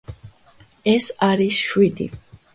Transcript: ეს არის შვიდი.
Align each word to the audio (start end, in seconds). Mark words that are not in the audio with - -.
ეს 0.95 1.11
არის 1.29 1.61
შვიდი. 1.69 2.11